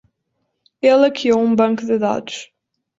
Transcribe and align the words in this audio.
Ela 0.81 1.09
hackeou 1.09 1.39
um 1.43 1.55
banco 1.55 1.85
de 1.85 1.99
dados. 1.99 2.51